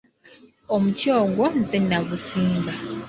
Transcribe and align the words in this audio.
Omuti 0.73 1.07
ogwo 1.21 1.45
nze 1.59 1.77
nnagusimba. 1.83 2.73